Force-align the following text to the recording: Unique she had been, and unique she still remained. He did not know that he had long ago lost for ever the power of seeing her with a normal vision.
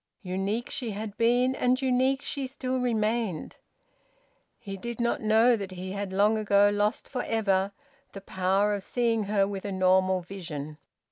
Unique 0.23 0.71
she 0.71 0.89
had 0.89 1.15
been, 1.15 1.53
and 1.53 1.79
unique 1.79 2.23
she 2.23 2.47
still 2.47 2.79
remained. 2.79 3.57
He 4.57 4.75
did 4.75 4.99
not 4.99 5.21
know 5.21 5.55
that 5.55 5.69
he 5.73 5.91
had 5.91 6.11
long 6.11 6.39
ago 6.39 6.71
lost 6.73 7.07
for 7.07 7.21
ever 7.25 7.71
the 8.13 8.21
power 8.21 8.73
of 8.73 8.83
seeing 8.83 9.25
her 9.25 9.47
with 9.47 9.63
a 9.63 9.71
normal 9.71 10.21
vision. 10.21 10.79